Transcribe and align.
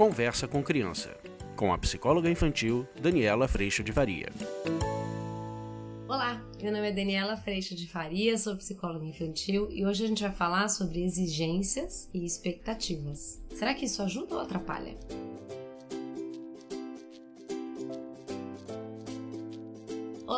Conversa 0.00 0.48
com 0.48 0.62
Criança, 0.62 1.14
com 1.54 1.74
a 1.74 1.76
psicóloga 1.76 2.30
infantil 2.30 2.88
Daniela 3.02 3.46
Freixo 3.46 3.84
de 3.84 3.92
Faria. 3.92 4.32
Olá, 6.08 6.42
meu 6.58 6.72
nome 6.72 6.88
é 6.88 6.90
Daniela 6.90 7.36
Freixo 7.36 7.74
de 7.74 7.86
Faria, 7.86 8.38
sou 8.38 8.56
psicóloga 8.56 9.04
infantil 9.04 9.68
e 9.70 9.84
hoje 9.84 10.02
a 10.02 10.08
gente 10.08 10.22
vai 10.22 10.32
falar 10.32 10.70
sobre 10.70 11.04
exigências 11.04 12.08
e 12.14 12.24
expectativas. 12.24 13.42
Será 13.54 13.74
que 13.74 13.84
isso 13.84 14.02
ajuda 14.02 14.36
ou 14.36 14.40
atrapalha? 14.40 14.96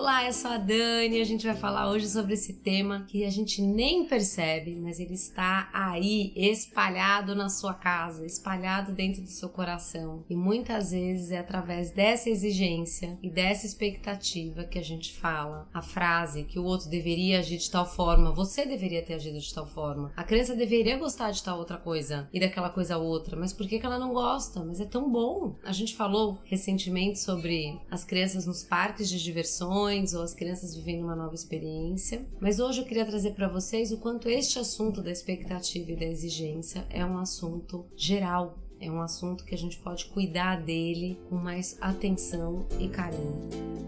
Olá, 0.02 0.26
eu 0.26 0.32
sou 0.32 0.50
a 0.50 0.58
Dani 0.58 1.20
a 1.20 1.24
gente 1.24 1.46
vai 1.46 1.54
falar 1.54 1.88
hoje 1.88 2.08
sobre 2.08 2.34
esse 2.34 2.54
tema 2.54 3.06
que 3.06 3.24
a 3.24 3.30
gente 3.30 3.62
nem 3.62 4.04
percebe, 4.04 4.74
mas 4.74 4.98
ele 4.98 5.14
está 5.14 5.70
aí 5.72 6.32
espalhado 6.34 7.36
na 7.36 7.48
sua 7.48 7.72
casa, 7.72 8.26
espalhado 8.26 8.90
dentro 8.90 9.22
do 9.22 9.28
seu 9.28 9.48
coração. 9.48 10.24
E 10.28 10.34
muitas 10.34 10.90
vezes 10.90 11.30
é 11.30 11.38
através 11.38 11.92
dessa 11.92 12.28
exigência 12.28 13.16
e 13.22 13.30
dessa 13.30 13.64
expectativa 13.64 14.64
que 14.64 14.76
a 14.76 14.82
gente 14.82 15.12
fala 15.12 15.68
a 15.72 15.80
frase 15.80 16.42
que 16.42 16.58
o 16.58 16.64
outro 16.64 16.90
deveria 16.90 17.38
agir 17.38 17.58
de 17.58 17.70
tal 17.70 17.86
forma, 17.86 18.32
você 18.32 18.66
deveria 18.66 19.04
ter 19.04 19.14
agido 19.14 19.38
de 19.38 19.54
tal 19.54 19.68
forma, 19.68 20.12
a 20.16 20.24
criança 20.24 20.56
deveria 20.56 20.98
gostar 20.98 21.30
de 21.30 21.44
tal 21.44 21.60
outra 21.60 21.76
coisa 21.76 22.28
e 22.32 22.40
daquela 22.40 22.70
coisa 22.70 22.98
outra, 22.98 23.36
mas 23.36 23.52
por 23.52 23.68
que, 23.68 23.78
que 23.78 23.86
ela 23.86 24.00
não 24.00 24.12
gosta? 24.12 24.64
Mas 24.64 24.80
é 24.80 24.84
tão 24.84 25.08
bom. 25.08 25.54
A 25.62 25.70
gente 25.70 25.94
falou 25.94 26.40
recentemente 26.42 27.20
sobre 27.20 27.78
as 27.88 28.04
crianças 28.04 28.46
nos 28.46 28.64
parques 28.64 29.08
de 29.08 29.22
diversões 29.22 29.91
ou 30.14 30.22
as 30.22 30.32
crianças 30.32 30.74
vivendo 30.74 31.02
uma 31.02 31.14
nova 31.14 31.34
experiência. 31.34 32.26
Mas 32.40 32.58
hoje 32.58 32.80
eu 32.80 32.86
queria 32.86 33.04
trazer 33.04 33.32
para 33.32 33.46
vocês 33.46 33.92
o 33.92 33.98
quanto 33.98 34.28
este 34.28 34.58
assunto 34.58 35.02
da 35.02 35.10
expectativa 35.10 35.92
e 35.92 35.96
da 35.96 36.06
exigência 36.06 36.86
é 36.88 37.04
um 37.04 37.18
assunto 37.18 37.84
geral. 37.94 38.58
É 38.80 38.90
um 38.90 39.02
assunto 39.02 39.44
que 39.44 39.54
a 39.54 39.58
gente 39.58 39.78
pode 39.78 40.06
cuidar 40.06 40.62
dele 40.62 41.20
com 41.28 41.36
mais 41.36 41.76
atenção 41.80 42.66
e 42.80 42.88
carinho. 42.88 43.82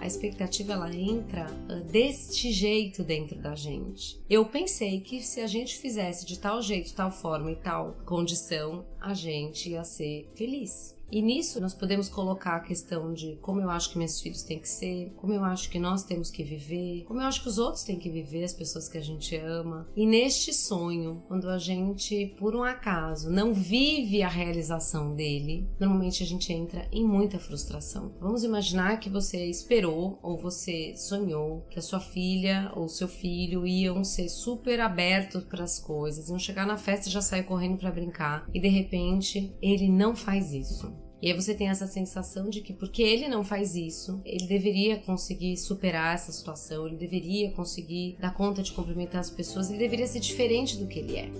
a 0.00 0.06
expectativa 0.06 0.72
ela 0.72 0.94
entra 0.94 1.46
uh, 1.68 1.84
deste 1.84 2.50
jeito 2.50 3.04
dentro 3.04 3.38
da 3.38 3.54
gente. 3.54 4.18
Eu 4.28 4.46
pensei 4.46 5.00
que 5.00 5.22
se 5.22 5.40
a 5.40 5.46
gente 5.46 5.76
fizesse 5.76 6.24
de 6.24 6.38
tal 6.38 6.62
jeito, 6.62 6.94
tal 6.94 7.12
forma 7.12 7.52
e 7.52 7.56
tal 7.56 7.96
condição, 8.06 8.84
a 8.98 9.12
gente 9.12 9.70
ia 9.70 9.84
ser 9.84 10.26
feliz. 10.34 10.98
E 11.10 11.20
nisso 11.20 11.60
nós 11.60 11.74
podemos 11.74 12.08
colocar 12.08 12.56
a 12.56 12.60
questão 12.60 13.12
de 13.12 13.36
como 13.42 13.60
eu 13.60 13.68
acho 13.68 13.90
que 13.90 13.98
meus 13.98 14.20
filhos 14.20 14.42
têm 14.42 14.60
que 14.60 14.68
ser, 14.68 15.12
como 15.16 15.32
eu 15.32 15.42
acho 15.42 15.68
que 15.68 15.78
nós 15.78 16.04
temos 16.04 16.30
que 16.30 16.44
viver, 16.44 17.04
como 17.04 17.20
eu 17.20 17.26
acho 17.26 17.42
que 17.42 17.48
os 17.48 17.58
outros 17.58 17.82
têm 17.82 17.98
que 17.98 18.08
viver, 18.08 18.44
as 18.44 18.52
pessoas 18.52 18.88
que 18.88 18.96
a 18.96 19.02
gente 19.02 19.36
ama. 19.36 19.88
E 19.96 20.06
neste 20.06 20.52
sonho, 20.52 21.22
quando 21.26 21.48
a 21.48 21.58
gente, 21.58 22.34
por 22.38 22.54
um 22.54 22.62
acaso, 22.62 23.30
não 23.30 23.52
vive 23.52 24.22
a 24.22 24.28
realização 24.28 25.14
dele, 25.14 25.68
normalmente 25.78 26.22
a 26.22 26.26
gente 26.26 26.52
entra 26.52 26.86
em 26.92 27.04
muita 27.04 27.38
frustração. 27.38 28.14
Vamos 28.20 28.44
imaginar 28.44 29.00
que 29.00 29.10
você 29.10 29.46
esperou 29.46 30.18
ou 30.22 30.38
você 30.38 30.94
sonhou 30.96 31.66
que 31.70 31.78
a 31.78 31.82
sua 31.82 32.00
filha 32.00 32.70
ou 32.74 32.88
seu 32.88 33.08
filho 33.08 33.66
iam 33.66 34.04
ser 34.04 34.28
super 34.28 34.80
abertos 34.80 35.44
para 35.44 35.64
as 35.64 35.78
coisas, 35.78 36.28
iam 36.28 36.38
chegar 36.38 36.66
na 36.66 36.76
festa 36.76 37.08
e 37.08 37.12
já 37.12 37.20
sair 37.20 37.42
correndo 37.42 37.78
para 37.78 37.90
brincar, 37.90 38.48
e 38.54 38.60
de 38.60 38.68
repente 38.68 39.52
ele 39.60 39.88
não 39.88 40.14
faz 40.14 40.52
isso. 40.52 40.99
E 41.22 41.28
aí 41.28 41.34
você 41.34 41.54
tem 41.54 41.68
essa 41.68 41.86
sensação 41.86 42.48
de 42.48 42.62
que 42.62 42.72
porque 42.72 43.02
ele 43.02 43.28
não 43.28 43.44
faz 43.44 43.74
isso, 43.74 44.22
ele 44.24 44.46
deveria 44.46 44.96
conseguir 44.96 45.56
superar 45.58 46.14
essa 46.14 46.32
situação, 46.32 46.86
ele 46.86 46.96
deveria 46.96 47.50
conseguir 47.50 48.16
dar 48.18 48.32
conta 48.32 48.62
de 48.62 48.72
cumprimentar 48.72 49.20
as 49.20 49.28
pessoas, 49.28 49.68
ele 49.68 49.78
deveria 49.78 50.06
ser 50.06 50.20
diferente 50.20 50.78
do 50.78 50.86
que 50.86 50.98
ele 50.98 51.16
é. 51.16 51.30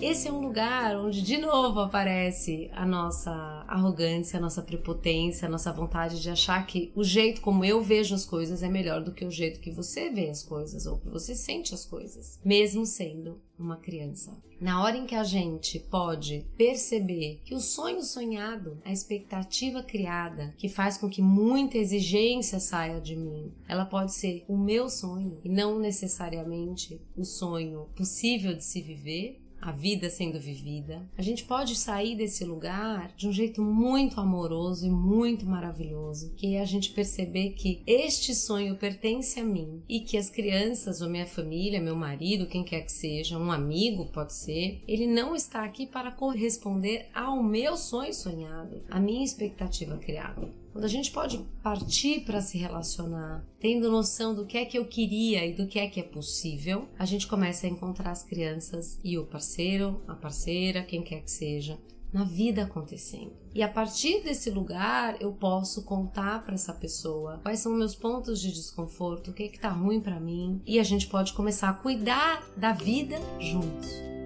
Esse 0.00 0.26
é 0.28 0.32
um 0.32 0.40
lugar 0.40 0.96
onde 0.96 1.22
de 1.22 1.36
novo 1.36 1.78
aparece 1.78 2.70
a 2.72 2.84
nossa 2.84 3.59
arrogância, 3.70 4.38
a 4.38 4.42
nossa 4.42 4.62
prepotência, 4.62 5.46
a 5.46 5.50
nossa 5.50 5.72
vontade 5.72 6.20
de 6.20 6.28
achar 6.28 6.66
que 6.66 6.92
o 6.94 7.04
jeito 7.04 7.40
como 7.40 7.64
eu 7.64 7.80
vejo 7.80 8.14
as 8.14 8.24
coisas 8.24 8.62
é 8.62 8.68
melhor 8.68 9.02
do 9.02 9.12
que 9.12 9.24
o 9.24 9.30
jeito 9.30 9.60
que 9.60 9.70
você 9.70 10.10
vê 10.10 10.28
as 10.28 10.42
coisas 10.42 10.86
ou 10.86 10.98
que 10.98 11.08
você 11.08 11.34
sente 11.34 11.72
as 11.72 11.84
coisas, 11.84 12.38
mesmo 12.44 12.84
sendo 12.84 13.40
uma 13.58 13.76
criança. 13.76 14.36
Na 14.60 14.82
hora 14.82 14.96
em 14.96 15.06
que 15.06 15.14
a 15.14 15.24
gente 15.24 15.78
pode 15.78 16.46
perceber 16.56 17.40
que 17.44 17.54
o 17.54 17.60
sonho 17.60 18.02
sonhado, 18.02 18.78
a 18.84 18.92
expectativa 18.92 19.82
criada, 19.82 20.54
que 20.58 20.68
faz 20.68 20.98
com 20.98 21.08
que 21.08 21.22
muita 21.22 21.78
exigência 21.78 22.60
saia 22.60 23.00
de 23.00 23.16
mim, 23.16 23.52
ela 23.66 23.86
pode 23.86 24.12
ser 24.12 24.44
o 24.48 24.56
meu 24.56 24.88
sonho 24.88 25.38
e 25.44 25.48
não 25.48 25.78
necessariamente 25.78 27.00
o 27.16 27.24
sonho 27.24 27.88
possível 27.96 28.54
de 28.54 28.64
se 28.64 28.82
viver, 28.82 29.39
a 29.60 29.72
vida 29.72 30.08
sendo 30.08 30.40
vivida, 30.40 31.06
a 31.16 31.22
gente 31.22 31.44
pode 31.44 31.76
sair 31.76 32.16
desse 32.16 32.44
lugar 32.44 33.12
de 33.16 33.28
um 33.28 33.32
jeito 33.32 33.62
muito 33.62 34.20
amoroso 34.20 34.86
e 34.86 34.90
muito 34.90 35.46
maravilhoso, 35.46 36.32
que 36.36 36.54
é 36.54 36.60
a 36.60 36.64
gente 36.64 36.90
perceber 36.90 37.50
que 37.50 37.82
este 37.86 38.34
sonho 38.34 38.76
pertence 38.76 39.38
a 39.38 39.44
mim 39.44 39.82
e 39.88 40.00
que 40.00 40.16
as 40.16 40.30
crianças 40.30 41.00
ou 41.00 41.08
minha 41.08 41.26
família, 41.26 41.80
meu 41.80 41.96
marido, 41.96 42.46
quem 42.46 42.64
quer 42.64 42.82
que 42.82 42.92
seja, 42.92 43.38
um 43.38 43.52
amigo 43.52 44.06
pode 44.06 44.32
ser, 44.32 44.82
ele 44.86 45.06
não 45.06 45.34
está 45.34 45.64
aqui 45.64 45.86
para 45.86 46.10
corresponder 46.10 47.08
ao 47.14 47.42
meu 47.42 47.76
sonho 47.76 48.14
sonhado, 48.14 48.82
à 48.88 48.98
minha 48.98 49.24
expectativa 49.24 49.96
criada. 49.98 50.60
Quando 50.72 50.84
a 50.84 50.88
gente 50.88 51.10
pode 51.10 51.38
partir 51.62 52.20
para 52.20 52.40
se 52.40 52.56
relacionar, 52.56 53.44
tendo 53.58 53.90
noção 53.90 54.34
do 54.34 54.46
que 54.46 54.56
é 54.56 54.64
que 54.64 54.78
eu 54.78 54.84
queria 54.84 55.44
e 55.44 55.52
do 55.52 55.66
que 55.66 55.78
é 55.78 55.88
que 55.88 55.98
é 55.98 56.02
possível, 56.02 56.88
a 56.98 57.04
gente 57.04 57.26
começa 57.26 57.66
a 57.66 57.70
encontrar 57.70 58.12
as 58.12 58.22
crianças 58.22 58.98
e 59.02 59.18
o 59.18 59.26
parceiro, 59.26 60.00
a 60.06 60.14
parceira, 60.14 60.82
quem 60.82 61.02
quer 61.02 61.22
que 61.22 61.30
seja, 61.30 61.76
na 62.12 62.24
vida 62.24 62.62
acontecendo. 62.62 63.32
E 63.54 63.62
a 63.62 63.68
partir 63.68 64.22
desse 64.22 64.50
lugar 64.50 65.20
eu 65.20 65.32
posso 65.32 65.82
contar 65.82 66.44
para 66.44 66.54
essa 66.54 66.72
pessoa 66.72 67.40
quais 67.42 67.58
são 67.58 67.72
meus 67.72 67.94
pontos 67.94 68.40
de 68.40 68.52
desconforto, 68.52 69.30
o 69.30 69.34
que 69.34 69.44
é 69.44 69.48
que 69.48 69.58
tá 69.58 69.70
ruim 69.70 70.00
para 70.00 70.20
mim, 70.20 70.60
e 70.64 70.78
a 70.78 70.84
gente 70.84 71.08
pode 71.08 71.32
começar 71.32 71.68
a 71.68 71.74
cuidar 71.74 72.48
da 72.56 72.72
vida 72.72 73.16
juntos. 73.40 74.19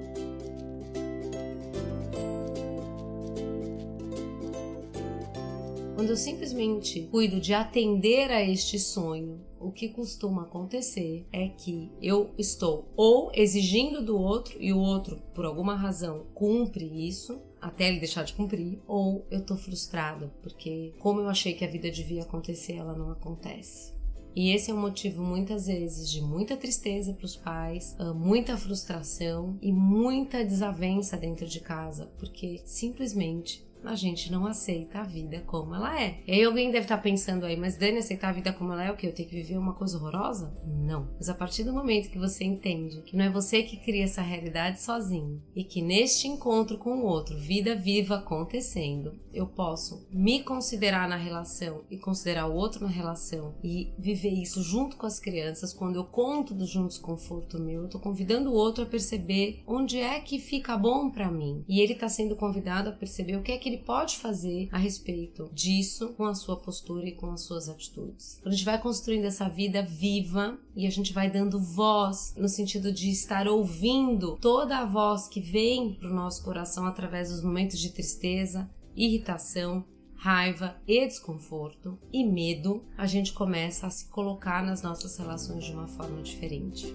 Quando 6.05 6.11
eu 6.11 6.17
simplesmente 6.19 7.09
cuido 7.11 7.41
de 7.41 7.55
atender 7.55 8.31
a 8.31 8.43
este 8.43 8.79
sonho, 8.79 9.41
o 9.59 9.73
que 9.73 9.89
costuma 9.89 10.43
acontecer 10.43 11.27
é 11.33 11.49
que 11.49 11.91
eu 12.03 12.31
estou 12.37 12.93
ou 12.95 13.33
exigindo 13.33 14.05
do 14.05 14.15
outro 14.15 14.55
e 14.61 14.71
o 14.71 14.79
outro, 14.79 15.17
por 15.35 15.47
alguma 15.47 15.75
razão, 15.75 16.27
cumpre 16.35 16.85
isso, 17.09 17.41
até 17.59 17.89
ele 17.89 18.01
deixar 18.01 18.23
de 18.23 18.35
cumprir, 18.35 18.83
ou 18.87 19.27
eu 19.31 19.41
tô 19.41 19.57
frustrado, 19.57 20.31
porque 20.43 20.93
como 20.99 21.21
eu 21.21 21.29
achei 21.31 21.55
que 21.55 21.65
a 21.65 21.71
vida 21.71 21.91
devia 21.91 22.21
acontecer, 22.21 22.75
ela 22.75 22.95
não 22.95 23.11
acontece. 23.11 23.95
E 24.37 24.51
esse 24.51 24.71
é 24.71 24.75
um 24.75 24.81
motivo 24.83 25.23
muitas 25.23 25.69
vezes 25.69 26.11
de 26.11 26.21
muita 26.21 26.55
tristeza 26.55 27.15
para 27.15 27.25
os 27.25 27.35
pais, 27.37 27.97
ah, 27.99 28.13
muita 28.13 28.59
frustração 28.59 29.57
e 29.63 29.73
muita 29.73 30.45
desavença 30.45 31.17
dentro 31.17 31.47
de 31.47 31.61
casa, 31.61 32.13
porque 32.19 32.61
simplesmente 32.67 33.65
a 33.85 33.95
gente 33.95 34.31
não 34.31 34.47
aceita 34.47 35.01
a 35.01 35.05
vida 35.05 35.43
como 35.47 35.75
ela 35.75 36.01
é. 36.01 36.21
E 36.27 36.33
aí 36.33 36.45
alguém 36.45 36.71
deve 36.71 36.85
estar 36.85 36.97
tá 36.97 37.03
pensando 37.03 37.45
aí, 37.45 37.57
mas 37.57 37.77
Dani, 37.77 37.99
aceitar 37.99 38.31
a 38.31 38.33
vida 38.33 38.53
como 38.53 38.73
ela 38.73 38.85
é 38.85 38.91
o 38.91 38.97
que? 38.97 39.07
Eu 39.07 39.15
tenho 39.15 39.29
que 39.29 39.37
viver 39.37 39.59
uma 39.59 39.75
coisa 39.75 39.97
horrorosa? 39.97 40.57
Não. 40.65 41.09
Mas 41.17 41.29
a 41.29 41.35
partir 41.35 41.65
do 41.65 41.73
momento 41.73 42.11
que 42.11 42.19
você 42.19 42.45
entende 42.45 43.03
que 43.03 43.17
não 43.17 43.25
é 43.25 43.31
você 43.31 43.63
que 43.63 43.77
cria 43.77 44.05
essa 44.05 44.23
realidade 44.23 44.81
sozinho 44.81 45.43
e 45.55 45.65
que 45.65 45.83
neste 45.83 46.29
encontro 46.29 46.79
com 46.79 46.99
o 46.99 47.07
outro, 47.07 47.39
vida 47.39 47.75
viva 47.75 48.17
acontecendo, 48.17 49.19
eu 49.33 49.47
posso 49.47 50.07
me 50.11 50.43
considerar 50.43 51.09
na 51.09 51.17
relação 51.17 51.83
e 51.91 51.99
considerar 51.99 52.47
o 52.47 52.55
outro 52.55 52.85
na 52.85 52.91
relação 52.91 53.55
e 53.63 53.93
viver 53.99 54.31
isso 54.31 54.63
junto 54.63 54.97
com 54.97 55.07
as 55.07 55.19
crianças, 55.19 55.73
quando 55.73 55.97
eu 55.97 56.05
conto 56.05 56.55
do 56.55 56.67
juntos 56.67 56.99
conforto 56.99 57.61
meu, 57.61 57.83
eu 57.83 57.89
tô 57.89 57.99
convidando 57.99 58.51
o 58.51 58.55
outro 58.55 58.85
a 58.85 58.87
perceber 58.87 59.63
onde 59.67 59.99
é 59.99 60.21
que 60.21 60.39
fica 60.39 60.77
bom 60.77 61.11
para 61.11 61.31
mim. 61.31 61.65
E 61.69 61.81
ele 61.81 61.95
tá 61.95 62.09
sendo 62.09 62.37
convidado 62.37 62.91
a 62.91 62.93
perceber 62.93 63.37
o 63.37 63.43
que 63.43 63.53
é 63.53 63.59
que 63.59 63.74
ele 63.75 63.83
pode 63.83 64.19
fazer 64.19 64.69
a 64.71 64.79
respeito 64.79 65.51
disso 65.53 66.15
com 66.17 66.25
a 66.25 66.35
sua 66.35 66.57
postura 66.57 67.07
e 67.07 67.13
com 67.13 67.31
as 67.31 67.43
suas 67.43 67.69
atitudes. 67.69 68.41
A 68.45 68.51
gente 68.51 68.65
vai 68.65 68.81
construindo 68.81 69.25
essa 69.25 69.49
vida 69.49 69.83
viva 69.83 70.59
e 70.77 70.87
a 70.87 70.91
gente 70.91 71.13
vai 71.13 71.31
dando 71.31 71.61
voz 71.61 72.35
no 72.37 72.49
sentido 72.49 72.93
de 72.93 73.11
estar 73.11 73.49
ouvindo 73.49 74.37
toda 74.41 74.79
a 74.79 74.87
voz 74.87 75.29
que 75.29 75.41
vem 75.41 75.95
para 75.95 76.11
o 76.11 76.15
nosso 76.15 76.43
coração 76.45 76.87
através 76.87 77.31
dos 77.31 77.43
momentos 77.43 77.79
de 77.79 77.91
tristeza, 77.91 78.71
irritação, 78.95 79.85
raiva 80.15 80.77
e 80.87 81.07
desconforto 81.07 81.99
e 82.13 82.25
medo, 82.25 82.83
a 82.97 83.07
gente 83.07 83.33
começa 83.33 83.87
a 83.87 83.91
se 83.91 84.07
colocar 84.07 84.65
nas 84.65 84.83
nossas 84.83 85.19
relações 85.19 85.65
de 85.65 85.73
uma 85.73 85.87
forma 85.87 86.23
diferente. 86.23 86.95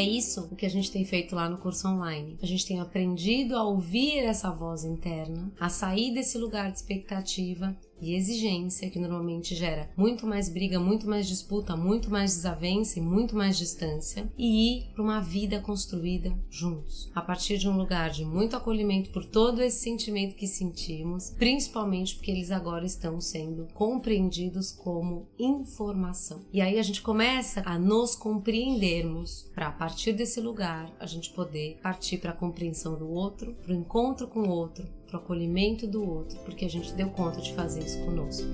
É 0.00 0.02
isso 0.02 0.48
o 0.50 0.56
que 0.56 0.64
a 0.64 0.70
gente 0.70 0.90
tem 0.90 1.04
feito 1.04 1.34
lá 1.34 1.46
no 1.46 1.58
curso 1.58 1.86
online. 1.86 2.38
A 2.42 2.46
gente 2.46 2.64
tem 2.64 2.80
aprendido 2.80 3.54
a 3.54 3.62
ouvir 3.62 4.20
essa 4.20 4.50
voz 4.50 4.82
interna, 4.82 5.52
a 5.60 5.68
sair 5.68 6.14
desse 6.14 6.38
lugar 6.38 6.70
de 6.70 6.78
expectativa 6.78 7.76
e 8.00 8.14
exigência, 8.14 8.90
que 8.90 8.98
normalmente 8.98 9.54
gera 9.54 9.90
muito 9.96 10.26
mais 10.26 10.48
briga, 10.48 10.78
muito 10.78 11.08
mais 11.08 11.26
disputa, 11.26 11.76
muito 11.76 12.10
mais 12.10 12.34
desavença 12.34 12.98
e 12.98 13.02
muito 13.02 13.36
mais 13.36 13.58
distância, 13.58 14.30
e 14.36 14.78
ir 14.78 14.90
para 14.92 15.02
uma 15.02 15.20
vida 15.20 15.60
construída 15.60 16.36
juntos, 16.50 17.10
a 17.14 17.20
partir 17.20 17.58
de 17.58 17.68
um 17.68 17.76
lugar 17.76 18.10
de 18.10 18.24
muito 18.24 18.56
acolhimento 18.56 19.10
por 19.10 19.24
todo 19.24 19.62
esse 19.62 19.78
sentimento 19.78 20.34
que 20.34 20.46
sentimos, 20.46 21.30
principalmente 21.30 22.16
porque 22.16 22.30
eles 22.30 22.50
agora 22.50 22.84
estão 22.84 23.20
sendo 23.20 23.66
compreendidos 23.74 24.70
como 24.70 25.28
informação. 25.38 26.40
E 26.52 26.60
aí 26.60 26.78
a 26.78 26.82
gente 26.82 27.02
começa 27.02 27.62
a 27.64 27.78
nos 27.78 28.14
compreendermos 28.14 29.50
para 29.54 29.68
a 29.68 29.72
partir 29.72 30.12
desse 30.12 30.40
lugar 30.40 30.90
a 30.98 31.06
gente 31.06 31.30
poder 31.30 31.78
partir 31.82 32.18
para 32.18 32.30
a 32.30 32.36
compreensão 32.36 32.98
do 32.98 33.08
outro, 33.08 33.54
para 33.62 33.72
o 33.72 33.76
encontro 33.76 34.26
com 34.26 34.40
o 34.40 34.48
outro, 34.48 34.86
para 35.10 35.18
o 35.18 35.22
acolhimento 35.22 35.86
do 35.86 36.08
outro, 36.08 36.38
porque 36.44 36.64
a 36.64 36.70
gente 36.70 36.92
deu 36.94 37.10
conta 37.10 37.40
de 37.40 37.52
fazer 37.52 37.80
isso 37.80 38.00
conosco. 38.04 38.46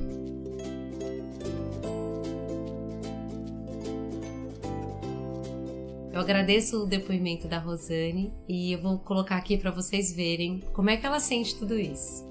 Eu 6.12 6.20
agradeço 6.20 6.82
o 6.82 6.86
depoimento 6.86 7.46
da 7.46 7.58
Rosane 7.58 8.32
e 8.48 8.72
eu 8.72 8.80
vou 8.80 8.98
colocar 8.98 9.36
aqui 9.36 9.58
para 9.58 9.70
vocês 9.70 10.10
verem 10.10 10.62
como 10.72 10.88
é 10.88 10.96
que 10.96 11.04
ela 11.04 11.20
sente 11.20 11.54
tudo 11.58 11.78
isso. 11.78 12.24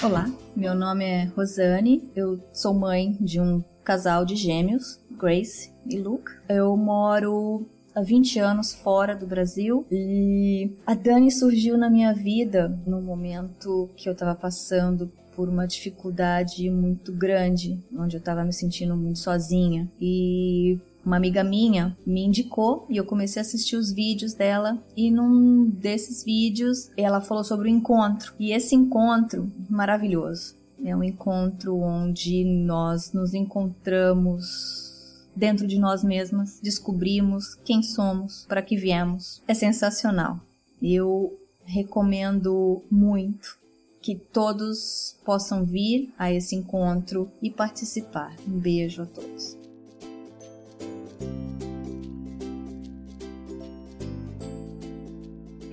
Olá, 0.00 0.32
meu 0.54 0.74
nome 0.74 1.04
é 1.04 1.24
Rosane, 1.24 2.08
eu 2.14 2.38
sou 2.52 2.72
mãe 2.72 3.18
de 3.20 3.40
um 3.40 3.64
casal 3.82 4.24
de 4.24 4.36
gêmeos, 4.36 5.00
Grace 5.10 5.72
e 5.86 5.98
Luke. 5.98 6.30
Eu 6.48 6.76
moro 6.76 7.66
há 7.94 8.02
20 8.02 8.38
anos 8.38 8.74
fora 8.74 9.14
do 9.14 9.26
Brasil. 9.26 9.86
E 9.90 10.70
a 10.86 10.94
Dani 10.94 11.30
surgiu 11.30 11.76
na 11.76 11.90
minha 11.90 12.12
vida 12.12 12.68
no 12.86 13.00
momento 13.00 13.88
que 13.96 14.08
eu 14.08 14.12
estava 14.12 14.34
passando 14.34 15.10
por 15.34 15.48
uma 15.48 15.66
dificuldade 15.66 16.70
muito 16.70 17.12
grande, 17.12 17.78
onde 17.96 18.16
eu 18.16 18.18
estava 18.18 18.44
me 18.44 18.52
sentindo 18.52 18.96
muito 18.96 19.18
sozinha. 19.18 19.90
E 20.00 20.78
uma 21.04 21.16
amiga 21.16 21.42
minha 21.42 21.96
me 22.06 22.24
indicou 22.24 22.84
e 22.88 22.96
eu 22.96 23.04
comecei 23.04 23.40
a 23.40 23.42
assistir 23.42 23.76
os 23.76 23.92
vídeos 23.92 24.34
dela. 24.34 24.78
E 24.96 25.10
num 25.10 25.64
desses 25.66 26.24
vídeos 26.24 26.90
ela 26.96 27.20
falou 27.20 27.44
sobre 27.44 27.68
o 27.68 27.70
encontro. 27.70 28.34
E 28.38 28.52
esse 28.52 28.74
encontro 28.74 29.50
maravilhoso. 29.68 30.58
É 30.84 30.96
um 30.96 31.04
encontro 31.04 31.78
onde 31.78 32.44
nós 32.44 33.12
nos 33.12 33.34
encontramos 33.34 34.89
dentro 35.34 35.66
de 35.66 35.78
nós 35.78 36.02
mesmas, 36.02 36.60
descobrimos 36.62 37.54
quem 37.64 37.82
somos, 37.82 38.46
para 38.46 38.62
que 38.62 38.76
viemos. 38.76 39.42
É 39.46 39.54
sensacional. 39.54 40.40
Eu 40.82 41.38
recomendo 41.64 42.82
muito 42.90 43.58
que 44.00 44.14
todos 44.14 45.16
possam 45.24 45.64
vir 45.64 46.12
a 46.18 46.32
esse 46.32 46.56
encontro 46.56 47.30
e 47.42 47.50
participar. 47.50 48.34
Um 48.48 48.58
beijo 48.58 49.02
a 49.02 49.06
todos. 49.06 49.59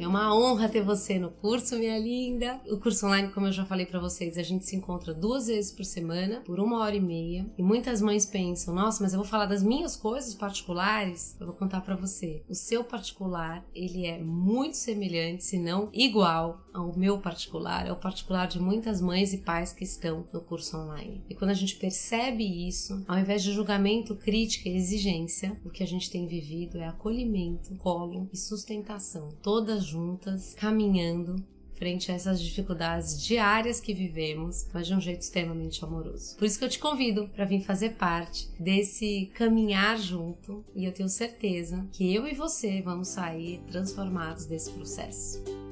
É 0.07 0.09
uma 0.09 0.33
honra 0.33 0.69
ter 0.69 0.81
você 0.81 1.19
no 1.19 1.30
curso, 1.30 1.77
minha 1.77 2.00
linda. 2.00 2.62
O 2.69 2.77
curso 2.77 3.06
online, 3.06 3.27
como 3.33 3.48
eu 3.48 3.51
já 3.51 3.65
falei 3.65 3.86
para 3.86 4.00
vocês, 4.00 4.38
a 4.38 4.42
gente 4.42 4.65
se 4.65 4.74
encontra 4.74 5.13
duas 5.13 5.48
vezes 5.48 5.69
por 5.69 5.83
semana, 5.83 6.39
por 6.45 6.62
uma 6.62 6.80
hora 6.80 6.95
e 6.95 7.01
meia. 7.01 7.45
E 7.57 7.62
muitas 7.62 8.01
mães 8.01 8.25
pensam: 8.25 8.74
nossa, 8.74 9.04
mas 9.04 9.12
eu 9.12 9.19
vou 9.19 9.27
falar 9.27 9.48
das 9.48 9.62
minhas 9.62 9.98
coisas 9.98 10.33
particulares? 10.33 11.36
Eu 11.38 11.48
vou 11.48 11.56
contar 11.57 11.81
para 11.81 11.98
você. 11.98 12.42
O 12.48 12.56
seu 12.56 12.86
particular, 12.86 13.65
ele 13.75 14.06
é 14.06 14.18
muito 14.18 14.77
semelhante, 14.77 15.44
se 15.44 15.59
não 15.59 15.89
igual 15.92 16.62
ao 16.74 16.98
meu 16.98 17.18
particular, 17.18 17.86
é 17.86 17.92
o 17.92 17.98
particular 17.98 18.48
de 18.48 18.62
muitas 18.62 19.01
mães 19.01 19.33
e 19.33 19.39
pais 19.39 19.74
que 19.74 19.83
estão 19.83 20.25
no 20.31 20.39
curso 20.39 20.77
online. 20.77 21.21
E 21.30 21.36
quando 21.36 21.51
a 21.51 21.56
gente 21.56 21.75
percebe 21.75 22.45
isso, 22.65 23.03
ao 23.10 23.19
invés 23.19 23.44
de 23.44 23.51
julgamento, 23.51 24.15
crítica 24.15 24.69
e 24.69 24.77
exigência, 24.77 25.60
o 25.65 25.69
que 25.69 25.83
a 25.83 25.88
gente 25.88 26.10
tem 26.10 26.27
vivido 26.27 26.77
é 26.77 26.88
acolhimento, 26.88 27.75
colo 27.75 28.30
e 28.31 28.38
sustentação, 28.38 29.30
todas 29.42 29.83
juntas 29.83 29.97
juntas, 29.98 30.54
caminhando 30.54 31.44
frente 31.74 32.12
a 32.12 32.16
essas 32.16 32.42
dificuldades 32.42 33.22
diárias 33.22 33.80
que 33.80 33.94
vivemos, 33.94 34.68
mas 34.74 34.88
de 34.88 34.96
um 34.96 35.02
jeito 35.02 35.22
extremamente 35.22 35.84
amoroso. 35.84 36.36
Por 36.36 36.46
isso 36.46 36.58
que 36.58 36.66
eu 36.66 36.70
te 36.70 36.80
convido 36.80 37.30
para 37.30 37.46
vir 37.46 37.62
fazer 37.62 37.92
parte 37.92 38.50
desse 38.60 39.30
caminhar 39.36 39.98
junto 39.98 40.66
e 40.76 40.86
eu 40.86 40.92
tenho 40.92 41.10
certeza 41.10 41.86
que 41.92 42.14
eu 42.14 42.28
e 42.28 42.34
você 42.34 42.82
vamos 42.82 43.10
sair 43.10 43.62
transformados 43.68 44.48
desse 44.48 44.72
processo. 44.72 45.67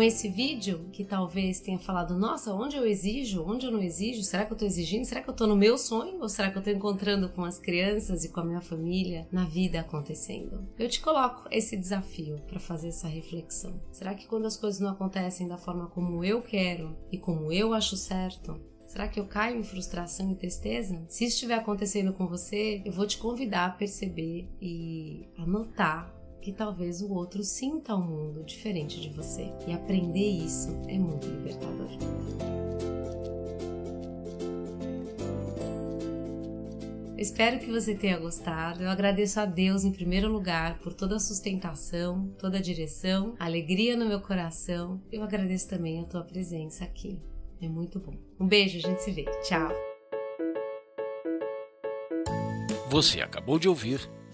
Com 0.00 0.04
esse 0.04 0.30
vídeo 0.30 0.88
que 0.90 1.04
talvez 1.04 1.60
tenha 1.60 1.78
falado: 1.78 2.18
nossa, 2.18 2.54
onde 2.54 2.74
eu 2.74 2.86
exijo, 2.86 3.44
onde 3.46 3.66
eu 3.66 3.70
não 3.70 3.82
exijo? 3.82 4.22
Será 4.22 4.46
que 4.46 4.52
eu 4.54 4.56
tô 4.56 4.64
exigindo? 4.64 5.04
Será 5.04 5.20
que 5.20 5.28
eu 5.28 5.34
tô 5.34 5.46
no 5.46 5.54
meu 5.54 5.76
sonho? 5.76 6.22
Ou 6.22 6.28
será 6.28 6.50
que 6.50 6.56
eu 6.56 6.62
tô 6.62 6.70
encontrando 6.70 7.28
com 7.28 7.44
as 7.44 7.58
crianças 7.58 8.24
e 8.24 8.30
com 8.30 8.40
a 8.40 8.44
minha 8.44 8.62
família 8.62 9.28
na 9.30 9.44
vida 9.44 9.78
acontecendo? 9.78 10.66
Eu 10.78 10.88
te 10.88 11.02
coloco 11.02 11.46
esse 11.50 11.76
desafio 11.76 12.40
para 12.46 12.58
fazer 12.58 12.88
essa 12.88 13.08
reflexão. 13.08 13.78
Será 13.92 14.14
que 14.14 14.26
quando 14.26 14.46
as 14.46 14.56
coisas 14.56 14.80
não 14.80 14.88
acontecem 14.88 15.46
da 15.46 15.58
forma 15.58 15.86
como 15.88 16.24
eu 16.24 16.40
quero 16.40 16.96
e 17.12 17.18
como 17.18 17.52
eu 17.52 17.74
acho 17.74 17.94
certo, 17.94 18.58
Será 18.86 19.06
que 19.06 19.20
eu 19.20 19.24
caio 19.24 19.56
em 19.56 19.62
frustração 19.62 20.32
e 20.32 20.34
tristeza? 20.34 21.04
Se 21.08 21.24
isso 21.24 21.34
estiver 21.34 21.54
acontecendo 21.54 22.12
com 22.12 22.26
você, 22.26 22.82
eu 22.84 22.90
vou 22.90 23.06
te 23.06 23.18
convidar 23.18 23.66
a 23.66 23.70
perceber 23.70 24.48
e 24.60 25.28
anotar 25.38 26.12
que 26.40 26.52
talvez 26.52 27.02
o 27.02 27.12
outro 27.12 27.42
sinta 27.42 27.94
o 27.94 28.00
um 28.00 28.06
mundo 28.06 28.44
diferente 28.44 29.00
de 29.00 29.10
você. 29.10 29.52
E 29.66 29.72
aprender 29.72 30.28
isso 30.28 30.70
é 30.88 30.98
muito 30.98 31.26
libertador. 31.26 31.90
espero 37.20 37.58
que 37.58 37.70
você 37.70 37.94
tenha 37.94 38.18
gostado. 38.18 38.82
Eu 38.82 38.90
agradeço 38.90 39.38
a 39.38 39.44
Deus 39.44 39.84
em 39.84 39.92
primeiro 39.92 40.30
lugar 40.30 40.78
por 40.78 40.94
toda 40.94 41.16
a 41.16 41.20
sustentação, 41.20 42.28
toda 42.38 42.58
a 42.58 42.60
direção, 42.60 43.34
alegria 43.38 43.96
no 43.96 44.06
meu 44.06 44.20
coração. 44.20 45.00
Eu 45.12 45.22
agradeço 45.22 45.68
também 45.68 46.00
a 46.00 46.04
tua 46.04 46.24
presença 46.24 46.84
aqui. 46.84 47.20
É 47.60 47.68
muito 47.68 48.00
bom. 48.00 48.14
Um 48.38 48.46
beijo, 48.46 48.78
a 48.78 48.80
gente 48.80 49.02
se 49.02 49.10
vê. 49.10 49.24
Tchau. 49.42 49.70
Você 52.88 53.20
acabou 53.20 53.58
de 53.58 53.68
ouvir 53.68 54.10